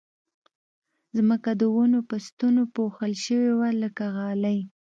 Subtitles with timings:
[1.17, 4.59] ځمکه د ونو په ستنو پوښل شوې وه لکه غالۍ